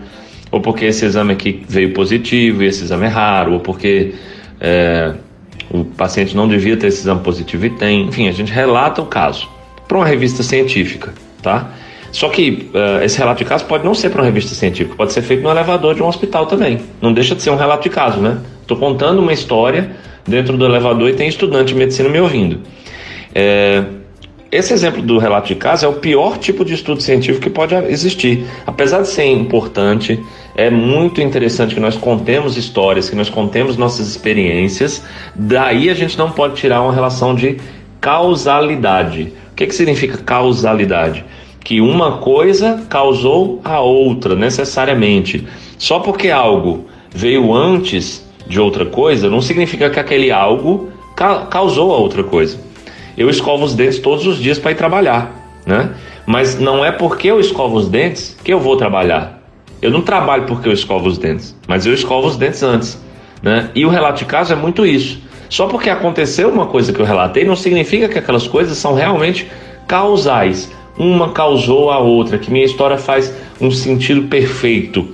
ou 0.50 0.60
porque 0.60 0.86
esse 0.86 1.04
exame 1.04 1.32
aqui 1.32 1.62
veio 1.68 1.92
positivo 1.92 2.64
e 2.64 2.66
esse 2.66 2.82
exame 2.82 3.06
é 3.06 3.08
raro, 3.08 3.52
ou 3.52 3.60
porque 3.60 4.14
é, 4.60 5.14
o 5.70 5.84
paciente 5.84 6.34
não 6.34 6.48
devia 6.48 6.76
ter 6.76 6.88
esse 6.88 7.00
exame 7.00 7.20
positivo 7.20 7.66
e 7.66 7.70
tem. 7.70 8.08
Enfim, 8.08 8.28
a 8.28 8.32
gente 8.32 8.50
relata 8.50 9.00
o 9.00 9.06
caso 9.06 9.48
para 9.86 9.96
uma 9.96 10.06
revista 10.06 10.42
científica, 10.42 11.14
tá? 11.40 11.70
Só 12.12 12.28
que 12.28 12.70
uh, 12.74 13.04
esse 13.04 13.18
relato 13.18 13.38
de 13.38 13.44
caso 13.44 13.64
pode 13.66 13.84
não 13.84 13.94
ser 13.94 14.10
para 14.10 14.20
uma 14.20 14.26
revista 14.26 14.54
científica, 14.54 14.96
pode 14.96 15.12
ser 15.12 15.22
feito 15.22 15.42
no 15.42 15.50
elevador 15.50 15.94
de 15.94 16.02
um 16.02 16.06
hospital 16.06 16.46
também. 16.46 16.80
Não 17.00 17.12
deixa 17.12 17.34
de 17.34 17.42
ser 17.42 17.50
um 17.50 17.56
relato 17.56 17.84
de 17.84 17.90
caso, 17.90 18.20
né? 18.20 18.38
Estou 18.62 18.76
contando 18.76 19.20
uma 19.20 19.32
história 19.32 19.90
dentro 20.26 20.56
do 20.56 20.64
elevador 20.64 21.08
e 21.08 21.14
tem 21.14 21.28
estudante 21.28 21.68
de 21.68 21.74
medicina 21.74 22.08
me 22.08 22.20
ouvindo. 22.20 22.60
É, 23.34 23.84
esse 24.50 24.72
exemplo 24.72 25.00
do 25.00 25.16
relato 25.16 25.46
de 25.46 25.54
caso 25.54 25.86
é 25.86 25.88
o 25.88 25.92
pior 25.92 26.36
tipo 26.36 26.64
de 26.64 26.74
estudo 26.74 27.00
científico 27.00 27.44
que 27.44 27.50
pode 27.50 27.72
existir. 27.74 28.44
Apesar 28.66 29.02
de 29.02 29.08
ser 29.08 29.26
importante, 29.26 30.18
é 30.56 30.68
muito 30.68 31.20
interessante 31.20 31.74
que 31.74 31.80
nós 31.80 31.96
contemos 31.96 32.56
histórias, 32.56 33.08
que 33.08 33.14
nós 33.14 33.30
contemos 33.30 33.76
nossas 33.76 34.08
experiências. 34.08 35.04
Daí 35.36 35.88
a 35.88 35.94
gente 35.94 36.18
não 36.18 36.32
pode 36.32 36.56
tirar 36.56 36.82
uma 36.82 36.92
relação 36.92 37.32
de 37.32 37.58
causalidade. 38.00 39.32
O 39.52 39.54
que, 39.54 39.66
que 39.66 39.74
significa 39.74 40.18
causalidade? 40.18 41.24
Que 41.62 41.80
uma 41.80 42.18
coisa 42.18 42.84
causou 42.88 43.60
a 43.64 43.80
outra 43.80 44.34
necessariamente. 44.34 45.46
Só 45.78 46.00
porque 46.00 46.30
algo 46.30 46.86
veio 47.14 47.54
antes 47.54 48.26
de 48.46 48.60
outra 48.60 48.84
coisa, 48.86 49.30
não 49.30 49.40
significa 49.40 49.88
que 49.90 50.00
aquele 50.00 50.30
algo 50.30 50.90
ca 51.14 51.46
causou 51.46 51.94
a 51.94 51.98
outra 51.98 52.24
coisa. 52.24 52.58
Eu 53.16 53.28
escovo 53.28 53.64
os 53.64 53.74
dentes 53.74 53.98
todos 53.98 54.26
os 54.26 54.38
dias 54.38 54.58
para 54.58 54.72
ir 54.72 54.76
trabalhar, 54.76 55.60
né? 55.66 55.90
Mas 56.26 56.58
não 56.58 56.84
é 56.84 56.90
porque 56.90 57.28
eu 57.28 57.40
escovo 57.40 57.76
os 57.76 57.88
dentes 57.88 58.36
que 58.42 58.52
eu 58.52 58.58
vou 58.58 58.76
trabalhar. 58.76 59.40
Eu 59.82 59.90
não 59.90 60.02
trabalho 60.02 60.44
porque 60.44 60.68
eu 60.68 60.72
escovo 60.72 61.08
os 61.08 61.18
dentes, 61.18 61.56
mas 61.66 61.86
eu 61.86 61.94
escovo 61.94 62.26
os 62.26 62.36
dentes 62.36 62.62
antes, 62.62 63.00
né? 63.42 63.70
E 63.74 63.84
o 63.84 63.88
relato 63.88 64.18
de 64.18 64.24
caso 64.24 64.52
é 64.52 64.56
muito 64.56 64.84
isso. 64.84 65.20
Só 65.48 65.66
porque 65.66 65.90
aconteceu 65.90 66.48
uma 66.48 66.66
coisa 66.66 66.92
que 66.92 67.00
eu 67.00 67.06
relatei 67.06 67.44
não 67.44 67.56
significa 67.56 68.08
que 68.08 68.18
aquelas 68.18 68.46
coisas 68.46 68.78
são 68.78 68.94
realmente 68.94 69.48
causais 69.86 70.70
uma 71.00 71.30
causou 71.30 71.90
a 71.90 71.98
outra, 71.98 72.36
que 72.36 72.52
minha 72.52 72.64
história 72.64 72.98
faz 72.98 73.34
um 73.58 73.70
sentido 73.70 74.28
perfeito. 74.28 75.08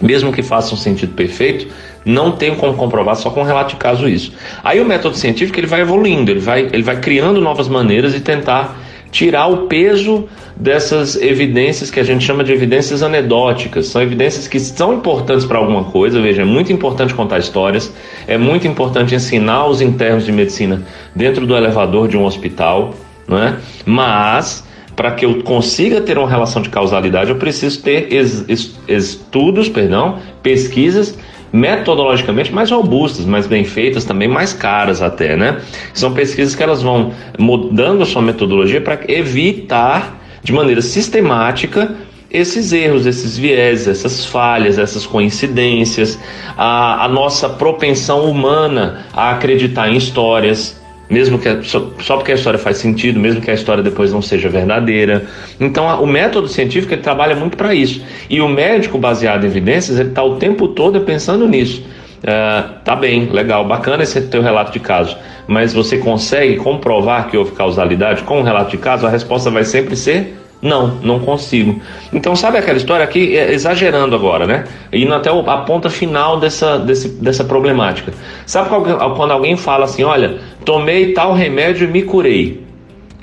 Mesmo 0.00 0.32
que 0.32 0.40
faça 0.40 0.72
um 0.72 0.76
sentido 0.76 1.14
perfeito, 1.14 1.66
não 2.04 2.30
tenho 2.30 2.54
como 2.54 2.74
comprovar 2.74 3.16
só 3.16 3.28
com 3.30 3.42
relato 3.42 3.70
de 3.70 3.76
caso 3.76 4.08
isso. 4.08 4.32
Aí 4.62 4.80
o 4.80 4.84
método 4.84 5.16
científico 5.16 5.58
ele 5.58 5.66
vai 5.66 5.80
evoluindo, 5.80 6.30
ele 6.30 6.38
vai, 6.38 6.60
ele 6.72 6.82
vai 6.82 7.00
criando 7.00 7.40
novas 7.40 7.68
maneiras 7.68 8.12
de 8.12 8.20
tentar 8.20 8.78
tirar 9.10 9.48
o 9.48 9.66
peso 9.66 10.28
dessas 10.54 11.16
evidências 11.16 11.90
que 11.90 11.98
a 11.98 12.04
gente 12.04 12.24
chama 12.24 12.44
de 12.44 12.52
evidências 12.52 13.02
anedóticas. 13.02 13.88
São 13.88 14.00
evidências 14.00 14.46
que 14.46 14.60
são 14.60 14.94
importantes 14.94 15.44
para 15.44 15.58
alguma 15.58 15.84
coisa. 15.84 16.20
Veja, 16.20 16.42
é 16.42 16.44
muito 16.44 16.72
importante 16.72 17.14
contar 17.14 17.38
histórias, 17.38 17.92
é 18.28 18.38
muito 18.38 18.68
importante 18.68 19.12
ensinar 19.12 19.66
os 19.66 19.80
internos 19.80 20.24
de 20.24 20.30
medicina 20.30 20.82
dentro 21.14 21.44
do 21.44 21.56
elevador 21.56 22.06
de 22.06 22.16
um 22.16 22.24
hospital, 22.24 22.94
não 23.26 23.38
é? 23.38 23.56
Mas 23.84 24.65
para 24.96 25.12
que 25.12 25.26
eu 25.26 25.42
consiga 25.42 26.00
ter 26.00 26.16
uma 26.16 26.28
relação 26.28 26.62
de 26.62 26.70
causalidade, 26.70 27.30
eu 27.30 27.36
preciso 27.36 27.82
ter 27.82 28.12
es, 28.12 28.44
es, 28.48 28.74
estudos, 28.88 29.68
perdão, 29.68 30.18
pesquisas 30.42 31.16
metodologicamente 31.52 32.52
mais 32.52 32.70
robustas, 32.70 33.24
mais 33.24 33.46
bem 33.46 33.64
feitas, 33.64 34.04
também 34.04 34.26
mais 34.26 34.52
caras 34.52 35.00
até, 35.00 35.36
né? 35.36 35.60
São 35.94 36.12
pesquisas 36.12 36.54
que 36.54 36.62
elas 36.62 36.82
vão 36.82 37.12
mudando 37.38 38.02
a 38.02 38.06
sua 38.06 38.20
metodologia 38.20 38.80
para 38.80 39.00
evitar 39.08 40.18
de 40.42 40.52
maneira 40.52 40.82
sistemática 40.82 41.94
esses 42.30 42.72
erros, 42.72 43.06
esses 43.06 43.38
viés, 43.38 43.86
essas 43.86 44.26
falhas, 44.26 44.78
essas 44.78 45.06
coincidências, 45.06 46.18
a, 46.56 47.04
a 47.04 47.08
nossa 47.08 47.48
propensão 47.48 48.28
humana 48.28 49.06
a 49.12 49.30
acreditar 49.30 49.88
em 49.88 49.96
histórias, 49.96 50.80
mesmo 51.08 51.38
que 51.38 51.62
só, 51.62 51.90
só, 52.00 52.16
porque 52.16 52.32
a 52.32 52.34
história 52.34 52.58
faz 52.58 52.78
sentido, 52.78 53.18
mesmo 53.20 53.40
que 53.40 53.50
a 53.50 53.54
história 53.54 53.82
depois 53.82 54.12
não 54.12 54.20
seja 54.20 54.48
verdadeira. 54.48 55.24
Então, 55.60 55.88
a, 55.88 56.00
o 56.00 56.06
método 56.06 56.48
científico 56.48 56.94
ele 56.94 57.02
trabalha 57.02 57.36
muito 57.36 57.56
para 57.56 57.74
isso. 57.74 58.02
E 58.28 58.40
o 58.40 58.48
médico 58.48 58.98
baseado 58.98 59.44
em 59.44 59.46
evidências 59.46 59.98
ele 59.98 60.10
está 60.10 60.22
o 60.22 60.36
tempo 60.36 60.68
todo 60.68 61.00
pensando 61.00 61.46
nisso. 61.46 61.84
Uh, 62.18 62.80
tá 62.82 62.96
bem, 62.96 63.26
legal, 63.26 63.64
bacana 63.64 64.02
esse 64.02 64.20
teu 64.22 64.42
relato 64.42 64.72
de 64.72 64.80
caso, 64.80 65.16
mas 65.46 65.72
você 65.72 65.98
consegue 65.98 66.56
comprovar 66.56 67.28
que 67.28 67.36
houve 67.36 67.52
causalidade 67.52 68.22
com 68.22 68.40
o 68.40 68.42
relato 68.42 68.70
de 68.70 68.78
caso? 68.78 69.06
A 69.06 69.10
resposta 69.10 69.50
vai 69.50 69.64
sempre 69.64 69.94
ser 69.94 70.34
não, 70.60 70.88
não 71.02 71.20
consigo. 71.20 71.80
Então, 72.12 72.34
sabe 72.34 72.58
aquela 72.58 72.78
história 72.78 73.04
aqui, 73.04 73.36
é, 73.36 73.52
exagerando 73.52 74.14
agora, 74.14 74.46
né? 74.46 74.64
Indo 74.92 75.12
até 75.14 75.30
a 75.30 75.56
ponta 75.58 75.90
final 75.90 76.38
dessa, 76.38 76.78
desse, 76.78 77.08
dessa 77.08 77.44
problemática. 77.44 78.12
Sabe 78.46 78.68
quando 78.68 79.30
alguém 79.30 79.56
fala 79.56 79.84
assim: 79.84 80.02
olha, 80.02 80.38
tomei 80.64 81.12
tal 81.12 81.34
remédio 81.34 81.88
e 81.88 81.90
me 81.90 82.02
curei? 82.02 82.64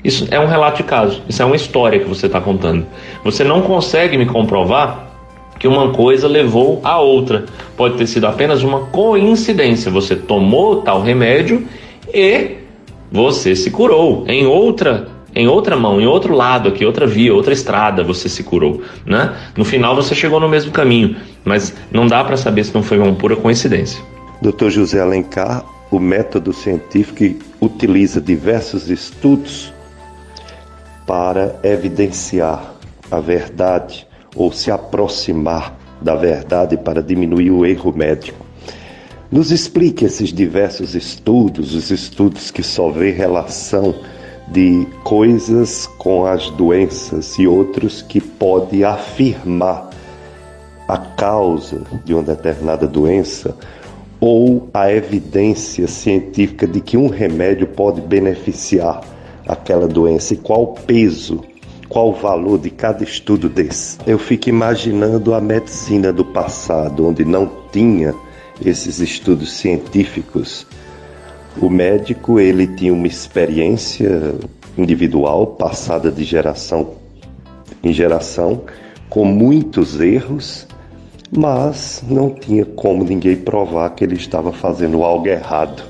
Isso 0.02 0.28
é 0.30 0.38
um 0.38 0.46
relato 0.46 0.78
de 0.78 0.82
caso, 0.82 1.22
isso 1.26 1.40
é 1.40 1.44
uma 1.46 1.56
história 1.56 1.98
que 1.98 2.06
você 2.06 2.26
está 2.26 2.40
contando. 2.40 2.86
Você 3.24 3.42
não 3.42 3.62
consegue 3.62 4.18
me 4.18 4.26
comprovar 4.26 5.04
que 5.58 5.66
uma 5.66 5.90
coisa 5.92 6.28
levou 6.28 6.80
a 6.84 6.98
outra. 6.98 7.46
Pode 7.74 7.96
ter 7.96 8.06
sido 8.06 8.26
apenas 8.26 8.62
uma 8.62 8.80
coincidência. 8.80 9.90
Você 9.90 10.14
tomou 10.14 10.82
tal 10.82 11.00
remédio 11.00 11.66
e 12.12 12.58
você 13.10 13.56
se 13.56 13.70
curou. 13.70 14.24
Em 14.28 14.46
outra 14.46 15.08
em 15.34 15.48
outra 15.48 15.76
mão, 15.76 16.00
em 16.00 16.06
outro 16.06 16.34
lado 16.34 16.68
aqui, 16.68 16.84
outra 16.84 17.06
via, 17.06 17.34
outra 17.34 17.52
estrada, 17.52 18.04
você 18.04 18.28
se 18.28 18.42
curou, 18.42 18.82
né? 19.04 19.36
No 19.56 19.64
final 19.64 19.96
você 19.96 20.14
chegou 20.14 20.38
no 20.38 20.48
mesmo 20.48 20.70
caminho, 20.70 21.16
mas 21.44 21.74
não 21.90 22.06
dá 22.06 22.22
para 22.22 22.36
saber 22.36 22.64
se 22.64 22.74
não 22.74 22.82
foi 22.82 22.98
uma 22.98 23.12
pura 23.14 23.34
coincidência. 23.34 24.00
Dr. 24.40 24.68
José 24.68 25.00
Alencar, 25.00 25.64
o 25.90 25.98
método 25.98 26.52
científico 26.52 27.44
utiliza 27.60 28.20
diversos 28.20 28.88
estudos 28.88 29.72
para 31.06 31.56
evidenciar 31.62 32.74
a 33.10 33.20
verdade 33.20 34.06
ou 34.34 34.52
se 34.52 34.70
aproximar 34.70 35.76
da 36.00 36.14
verdade 36.14 36.76
para 36.76 37.02
diminuir 37.02 37.50
o 37.50 37.64
erro 37.64 37.92
médico. 37.94 38.44
Nos 39.30 39.50
explique 39.50 40.04
esses 40.04 40.32
diversos 40.32 40.94
estudos, 40.94 41.74
os 41.74 41.90
estudos 41.90 42.50
que 42.50 42.62
só 42.62 42.90
vê 42.90 43.10
relação 43.10 43.94
de 44.48 44.86
coisas 45.02 45.86
com 45.98 46.26
as 46.26 46.50
doenças 46.50 47.38
e 47.38 47.46
outros 47.46 48.02
que 48.02 48.20
pode 48.20 48.84
afirmar 48.84 49.90
a 50.86 50.98
causa 50.98 51.82
de 52.04 52.12
uma 52.12 52.22
determinada 52.22 52.86
doença 52.86 53.56
ou 54.20 54.68
a 54.72 54.90
evidência 54.92 55.86
científica 55.86 56.66
de 56.66 56.80
que 56.80 56.96
um 56.96 57.08
remédio 57.08 57.66
pode 57.66 58.00
beneficiar 58.00 59.02
aquela 59.46 59.86
doença 59.86 60.34
e 60.34 60.36
qual 60.36 60.62
o 60.62 60.74
peso, 60.74 61.42
qual 61.88 62.10
o 62.10 62.14
valor 62.14 62.58
de 62.58 62.70
cada 62.70 63.04
estudo 63.04 63.48
desse. 63.48 63.98
Eu 64.06 64.18
fico 64.18 64.48
imaginando 64.48 65.34
a 65.34 65.40
medicina 65.40 66.12
do 66.12 66.24
passado, 66.24 67.06
onde 67.06 67.24
não 67.24 67.50
tinha 67.72 68.14
esses 68.64 69.00
estudos 69.00 69.52
científicos 69.52 70.66
o 71.60 71.68
médico 71.68 72.40
ele 72.40 72.66
tinha 72.66 72.92
uma 72.92 73.06
experiência 73.06 74.34
individual 74.76 75.46
passada 75.46 76.10
de 76.10 76.24
geração 76.24 76.94
em 77.82 77.92
geração 77.92 78.62
com 79.08 79.24
muitos 79.24 80.00
erros, 80.00 80.66
mas 81.30 82.02
não 82.08 82.30
tinha 82.30 82.64
como 82.64 83.04
ninguém 83.04 83.36
provar 83.36 83.90
que 83.90 84.02
ele 84.02 84.16
estava 84.16 84.52
fazendo 84.52 85.04
algo 85.04 85.28
errado. 85.28 85.82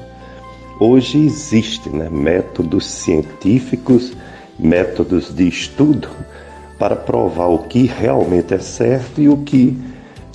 Hoje 0.80 1.24
existem 1.24 1.92
né, 1.92 2.08
métodos 2.10 2.84
científicos, 2.84 4.12
métodos 4.58 5.34
de 5.34 5.48
estudo 5.48 6.08
para 6.78 6.96
provar 6.96 7.46
o 7.46 7.58
que 7.60 7.86
realmente 7.86 8.52
é 8.52 8.58
certo 8.58 9.20
e 9.20 9.28
o 9.28 9.38
que 9.38 9.78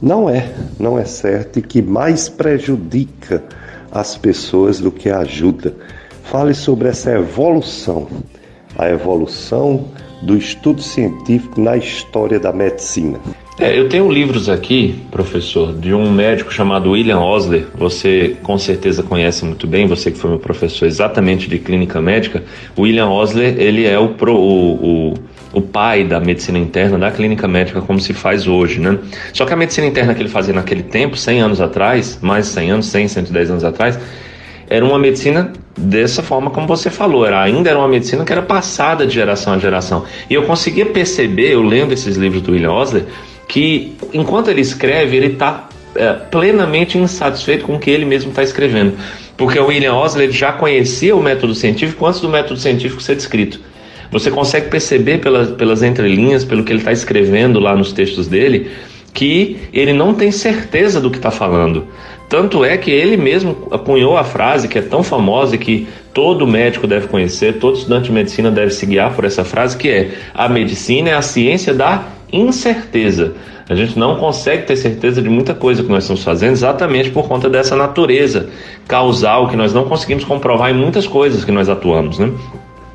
não 0.02 0.30
é, 0.30 0.50
não 0.80 0.98
é 0.98 1.04
certo 1.04 1.60
e 1.60 1.62
que 1.62 1.82
mais 1.82 2.30
prejudica 2.30 3.44
as 3.92 4.18
pessoas 4.18 4.80
do 4.80 4.92
que 4.92 5.10
ajuda. 5.10 5.76
Fale 6.24 6.54
sobre 6.54 6.88
essa 6.88 7.12
evolução, 7.12 8.08
a 8.78 8.90
evolução 8.90 9.86
do 10.22 10.38
estudo 10.38 10.82
científico 10.82 11.60
na 11.60 11.78
história 11.78 12.40
da 12.40 12.52
medicina. 12.52 13.20
É, 13.60 13.78
eu 13.78 13.90
tenho 13.90 14.10
livros 14.10 14.48
aqui, 14.48 14.96
professor, 15.12 15.74
de 15.74 15.94
um 15.94 16.10
médico 16.10 16.54
chamado 16.54 16.92
William 16.92 17.20
Osler. 17.20 17.68
Você 17.76 18.38
com 18.42 18.58
certeza 18.58 19.04
conhece 19.04 19.44
muito 19.44 19.68
bem, 19.68 19.86
você 19.86 20.12
que 20.12 20.18
foi 20.18 20.30
meu 20.30 20.40
professor 20.40 20.86
exatamente 20.86 21.50
de 21.50 21.60
clínica 21.60 22.02
médica. 22.02 22.42
William 22.78 23.10
Osler, 23.10 23.60
ele 23.60 23.86
é 23.86 24.00
o, 24.00 24.10
pro, 24.10 24.34
o, 24.34 25.12
o, 25.12 25.14
o 25.52 25.62
pai 25.62 26.04
da 26.04 26.20
medicina 26.20 26.58
interna 26.58 26.98
da 26.98 27.12
clínica 27.12 27.48
médica 27.48 27.82
como 27.82 28.00
se 28.00 28.14
faz 28.14 28.48
hoje, 28.48 28.80
né? 28.80 28.98
Só 29.34 29.46
que 29.46 29.54
a 29.54 29.56
medicina 29.56 29.88
interna 29.88 30.14
que 30.14 30.22
ele 30.22 30.30
fazia 30.30 30.54
naquele 30.54 30.84
tempo, 30.84 31.18
100 31.18 31.42
anos 31.42 31.62
atrás, 31.62 32.20
mais 32.22 32.46
de 32.46 32.54
100 32.54 32.72
anos, 32.72 32.86
100, 32.88 33.08
110 33.08 33.52
anos 33.52 33.64
atrás, 33.64 34.00
era 34.70 34.86
uma 34.86 35.00
medicina 35.00 35.52
dessa 35.76 36.22
forma 36.22 36.52
como 36.52 36.68
você 36.68 36.90
falou, 36.92 37.26
era, 37.26 37.42
ainda 37.42 37.70
era 37.70 37.80
uma 37.80 37.88
medicina 37.88 38.24
que 38.24 38.32
era 38.32 38.42
passada 38.42 39.08
de 39.08 39.14
geração 39.14 39.54
a 39.54 39.58
geração. 39.58 40.06
E 40.30 40.34
eu 40.36 40.44
conseguia 40.44 40.86
perceber, 40.86 41.54
eu 41.54 41.64
lendo 41.64 41.92
esses 41.92 42.16
livros 42.16 42.42
do 42.42 42.52
William 42.52 42.72
Osler, 42.72 43.06
que 43.48 43.96
enquanto 44.14 44.50
ele 44.50 44.62
escreve, 44.62 45.18
ele 45.18 45.34
está 45.34 45.70
é, 45.96 46.14
plenamente 46.14 46.98
insatisfeito 47.00 47.66
com 47.66 47.76
o 47.76 47.80
que 47.80 47.90
ele 47.90 48.06
mesmo 48.06 48.30
está 48.30 48.44
escrevendo. 48.44 48.94
Porque 49.36 49.58
o 49.58 49.68
William 49.68 49.96
Osler 49.96 50.30
já 50.32 50.52
conhecia 50.52 51.16
o 51.16 51.24
método 51.24 51.56
científico 51.56 52.06
antes 52.06 52.22
do 52.22 52.30
método 52.30 52.60
científico 52.60 53.02
ser 53.02 53.16
descrito. 53.16 53.60
Você 54.12 54.32
consegue 54.32 54.70
perceber 54.70 55.20
pelas, 55.20 55.52
pelas 55.52 55.84
entrelinhas, 55.84 56.44
pelo 56.44 56.64
que 56.64 56.72
ele 56.72 56.80
está 56.80 56.92
escrevendo 56.92 57.60
lá 57.60 57.76
nos 57.76 57.94
textos 57.94 58.28
dele, 58.28 58.72
que 59.14 59.58
ele 59.74 59.94
não 59.94 60.14
tem 60.14 60.32
certeza 60.32 61.00
do 61.00 61.10
que 61.10 61.18
está 61.18 61.32
falando. 61.32 61.88
Tanto 62.28 62.64
é 62.64 62.78
que 62.78 62.92
ele 62.92 63.18
mesmo 63.18 63.56
cunhou 63.84 64.16
a 64.16 64.24
frase 64.24 64.68
que 64.68 64.78
é 64.78 64.82
tão 64.82 65.04
famosa 65.04 65.56
e 65.56 65.58
que 65.58 65.88
todo 66.14 66.46
médico 66.46 66.86
deve 66.86 67.08
conhecer, 67.08 67.58
todo 67.58 67.76
estudante 67.76 68.06
de 68.06 68.12
medicina 68.12 68.52
deve 68.52 68.72
se 68.72 68.86
guiar 68.86 69.16
por 69.16 69.26
essa 69.26 69.44
frase, 69.44 69.76
que 69.76 69.90
é: 69.90 70.12
a 70.34 70.48
medicina 70.48 71.10
é 71.10 71.14
a 71.16 71.24
ciência 71.24 71.74
da 71.74 72.08
incerteza. 72.32 73.34
A 73.68 73.76
gente 73.76 73.98
não 73.98 74.16
consegue 74.16 74.64
ter 74.64 74.76
certeza 74.76 75.22
de 75.22 75.30
muita 75.30 75.54
coisa 75.54 75.84
que 75.84 75.90
nós 75.90 76.04
estamos 76.04 76.24
fazendo 76.24 76.54
exatamente 76.54 77.12
por 77.12 77.28
conta 77.28 77.48
dessa 77.48 77.76
natureza 77.76 78.50
causal 78.88 79.48
que 79.48 79.56
nós 79.56 79.74
não 79.74 79.86
conseguimos 79.86 80.24
comprovar 80.24 80.72
em 80.72 80.74
muitas 80.74 81.06
coisas 81.06 81.46
que 81.46 81.52
nós 81.52 81.70
atuamos, 81.70 82.18
né? 82.18 82.32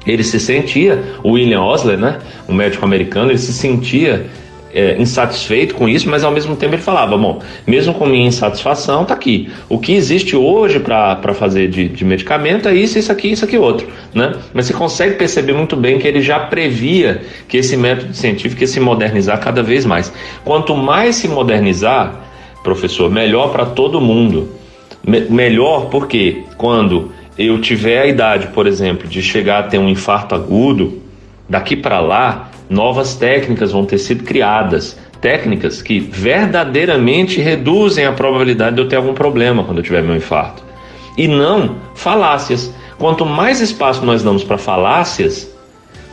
Ele 0.06 0.22
se 0.22 0.38
sentia, 0.38 1.02
o 1.22 1.32
William 1.32 1.62
Osler, 1.62 1.98
né, 1.98 2.18
um 2.48 2.54
médico 2.54 2.84
americano, 2.84 3.30
ele 3.30 3.38
se 3.38 3.52
sentia 3.52 4.26
é, 4.74 5.00
insatisfeito 5.00 5.74
com 5.74 5.88
isso, 5.88 6.10
mas 6.10 6.24
ao 6.24 6.32
mesmo 6.32 6.56
tempo 6.56 6.74
ele 6.74 6.82
falava: 6.82 7.16
bom, 7.16 7.40
mesmo 7.64 7.94
com 7.94 8.04
minha 8.04 8.26
insatisfação, 8.26 9.04
tá 9.04 9.14
aqui. 9.14 9.48
O 9.68 9.78
que 9.78 9.92
existe 9.92 10.34
hoje 10.34 10.80
para 10.80 11.32
fazer 11.32 11.68
de, 11.68 11.88
de 11.88 12.04
medicamento 12.04 12.68
é 12.68 12.74
isso, 12.74 12.98
isso 12.98 13.12
aqui, 13.12 13.30
isso 13.30 13.44
aqui, 13.44 13.56
outro. 13.56 13.86
Né? 14.12 14.32
Mas 14.52 14.66
você 14.66 14.72
consegue 14.74 15.14
perceber 15.14 15.52
muito 15.52 15.76
bem 15.76 15.98
que 15.98 16.08
ele 16.08 16.20
já 16.20 16.40
previa 16.40 17.22
que 17.48 17.56
esse 17.56 17.76
método 17.76 18.12
científico 18.12 18.62
ia 18.62 18.66
se 18.66 18.80
modernizar 18.80 19.38
cada 19.38 19.62
vez 19.62 19.86
mais. 19.86 20.12
Quanto 20.44 20.76
mais 20.76 21.16
se 21.16 21.28
modernizar, 21.28 22.20
professor, 22.64 23.08
melhor 23.08 23.52
para 23.52 23.64
todo 23.64 24.00
mundo. 24.00 24.50
Me 25.06 25.20
melhor 25.20 25.90
porque 25.90 26.42
quando 26.56 27.12
eu 27.38 27.60
tiver 27.60 28.02
a 28.02 28.06
idade, 28.06 28.48
por 28.48 28.66
exemplo, 28.66 29.08
de 29.08 29.22
chegar 29.22 29.60
a 29.60 29.62
ter 29.64 29.78
um 29.78 29.88
infarto 29.88 30.34
agudo, 30.34 31.02
daqui 31.48 31.76
para 31.76 32.00
lá 32.00 32.50
novas 32.68 33.14
técnicas 33.16 33.72
vão 33.72 33.84
ter 33.84 33.98
sido 33.98 34.24
criadas, 34.24 34.98
técnicas 35.20 35.82
que 35.82 36.00
verdadeiramente 36.00 37.40
reduzem 37.40 38.06
a 38.06 38.12
probabilidade 38.12 38.76
de 38.76 38.82
eu 38.82 38.88
ter 38.88 38.96
algum 38.96 39.14
problema 39.14 39.64
quando 39.64 39.78
eu 39.78 39.84
tiver 39.84 40.02
meu 40.02 40.16
infarto. 40.16 40.62
E 41.16 41.28
não 41.28 41.76
falácias. 41.94 42.72
Quanto 42.98 43.24
mais 43.24 43.60
espaço 43.60 44.04
nós 44.04 44.22
damos 44.22 44.44
para 44.44 44.58
falácias, 44.58 45.53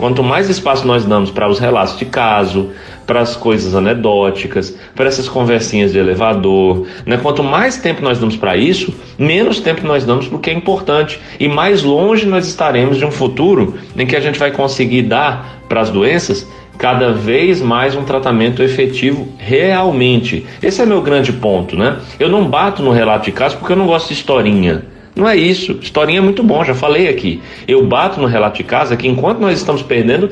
quanto 0.01 0.23
mais 0.23 0.49
espaço 0.49 0.87
nós 0.87 1.05
damos 1.05 1.29
para 1.29 1.47
os 1.47 1.59
relatos 1.59 1.95
de 1.95 2.05
caso, 2.05 2.71
para 3.05 3.19
as 3.19 3.35
coisas 3.35 3.75
anedóticas, 3.75 4.75
para 4.95 5.07
essas 5.07 5.29
conversinhas 5.29 5.91
de 5.91 5.99
elevador, 5.99 6.87
né? 7.05 7.17
quanto 7.17 7.43
mais 7.43 7.77
tempo 7.77 8.01
nós 8.01 8.17
damos 8.17 8.35
para 8.35 8.57
isso, 8.57 8.91
menos 9.15 9.59
tempo 9.59 9.85
nós 9.85 10.03
damos 10.03 10.27
para 10.27 10.37
o 10.37 10.39
que 10.39 10.49
é 10.49 10.53
importante 10.53 11.21
e 11.39 11.47
mais 11.47 11.83
longe 11.83 12.25
nós 12.25 12.47
estaremos 12.47 12.97
de 12.97 13.05
um 13.05 13.11
futuro 13.11 13.75
em 13.95 14.07
que 14.07 14.15
a 14.15 14.19
gente 14.19 14.39
vai 14.39 14.49
conseguir 14.49 15.03
dar 15.03 15.59
para 15.69 15.81
as 15.81 15.91
doenças, 15.91 16.47
cada 16.79 17.13
vez 17.13 17.61
mais 17.61 17.95
um 17.95 18.03
tratamento 18.03 18.63
efetivo 18.63 19.27
realmente. 19.37 20.47
Esse 20.63 20.81
é 20.81 20.85
meu 20.87 21.03
grande 21.03 21.31
ponto, 21.31 21.77
né? 21.77 21.97
Eu 22.19 22.27
não 22.27 22.45
bato 22.45 22.81
no 22.81 22.89
relato 22.89 23.25
de 23.25 23.31
caso 23.31 23.55
porque 23.57 23.73
eu 23.73 23.77
não 23.77 23.85
gosto 23.85 24.07
de 24.07 24.15
historinha. 24.15 24.81
Não 25.21 25.29
é 25.29 25.37
isso. 25.37 25.77
Historinha 25.79 26.17
é 26.17 26.21
muito 26.21 26.41
bom, 26.41 26.65
já 26.65 26.73
falei 26.73 27.07
aqui. 27.07 27.39
Eu 27.67 27.85
bato 27.85 28.19
no 28.19 28.25
relato 28.25 28.57
de 28.57 28.63
casa 28.63 28.97
que 28.97 29.07
enquanto 29.07 29.37
nós 29.37 29.59
estamos 29.59 29.83
perdendo 29.83 30.27